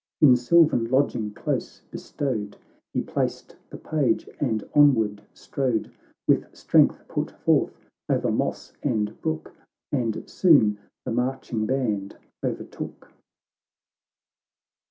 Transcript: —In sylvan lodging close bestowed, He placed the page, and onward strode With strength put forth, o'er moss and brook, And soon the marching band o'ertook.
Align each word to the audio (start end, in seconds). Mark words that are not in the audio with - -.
—In 0.21 0.35
sylvan 0.35 0.85
lodging 0.85 1.31
close 1.31 1.83
bestowed, 1.91 2.57
He 2.91 3.01
placed 3.03 3.55
the 3.69 3.77
page, 3.77 4.27
and 4.39 4.67
onward 4.73 5.21
strode 5.31 5.91
With 6.27 6.55
strength 6.55 7.07
put 7.07 7.29
forth, 7.29 7.77
o'er 8.09 8.31
moss 8.31 8.73
and 8.81 9.21
brook, 9.21 9.53
And 9.91 10.27
soon 10.27 10.79
the 11.05 11.11
marching 11.11 11.67
band 11.67 12.17
o'ertook. 12.43 13.11